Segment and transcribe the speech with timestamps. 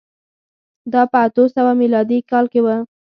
[0.93, 2.67] دا په اتو سوه میلادي کال کې و